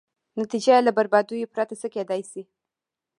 نتېجه 0.39 0.71
یې 0.75 0.85
له 0.85 0.91
بربادیو 0.97 1.51
پرته 1.53 1.75
څه 1.81 1.87
کېدای 1.95 2.21
شي. 2.31 2.41